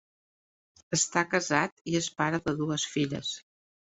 [0.97, 3.37] Està casat i és pare de dues filles.